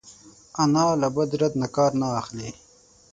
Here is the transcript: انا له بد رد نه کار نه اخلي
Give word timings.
انا 0.61 0.85
له 1.01 1.07
بد 1.15 1.31
رد 1.41 1.53
نه 1.61 1.67
کار 1.75 1.91
نه 2.01 2.07
اخلي 2.19 2.49